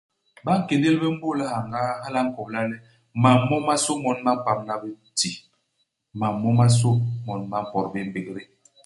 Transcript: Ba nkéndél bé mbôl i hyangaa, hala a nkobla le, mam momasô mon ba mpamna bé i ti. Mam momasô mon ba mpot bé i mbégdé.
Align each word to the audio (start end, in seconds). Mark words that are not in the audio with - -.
Ba 0.43 0.51
nkéndél 0.59 0.95
bé 1.01 1.07
mbôl 1.15 1.39
i 1.43 1.45
hyangaa, 1.51 1.91
hala 2.03 2.19
a 2.23 2.27
nkobla 2.27 2.59
le, 2.69 2.77
mam 3.23 3.39
momasô 3.49 3.93
mon 4.03 4.17
ba 4.25 4.31
mpamna 4.39 4.73
bé 4.81 4.89
i 5.07 5.09
ti. 5.19 5.29
Mam 6.19 6.35
momasô 6.41 6.91
mon 7.25 7.41
ba 7.51 7.57
mpot 7.65 7.85
bé 7.91 7.99
i 8.03 8.07
mbégdé. 8.09 8.41